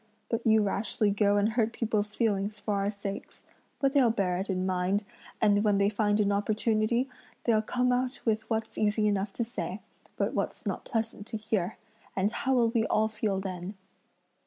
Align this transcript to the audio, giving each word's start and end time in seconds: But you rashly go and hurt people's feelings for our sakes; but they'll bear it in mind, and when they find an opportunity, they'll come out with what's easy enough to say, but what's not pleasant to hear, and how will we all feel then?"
But 0.29 0.43
you 0.47 0.63
rashly 0.63 1.11
go 1.11 1.37
and 1.37 1.49
hurt 1.49 1.73
people's 1.73 2.15
feelings 2.15 2.59
for 2.59 2.73
our 2.77 2.89
sakes; 2.89 3.43
but 3.79 3.93
they'll 3.93 4.09
bear 4.09 4.37
it 4.39 4.49
in 4.49 4.65
mind, 4.65 5.03
and 5.39 5.63
when 5.63 5.77
they 5.77 5.89
find 5.89 6.19
an 6.19 6.31
opportunity, 6.31 7.07
they'll 7.43 7.61
come 7.61 7.91
out 7.91 8.19
with 8.25 8.49
what's 8.49 8.79
easy 8.79 9.05
enough 9.07 9.31
to 9.33 9.43
say, 9.43 9.79
but 10.17 10.33
what's 10.33 10.65
not 10.65 10.85
pleasant 10.85 11.27
to 11.27 11.37
hear, 11.37 11.77
and 12.15 12.31
how 12.31 12.55
will 12.55 12.69
we 12.69 12.87
all 12.87 13.09
feel 13.09 13.39
then?" 13.39 13.75